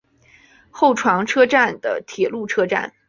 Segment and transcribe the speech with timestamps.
[0.71, 2.91] 厚床车站的铁路车站。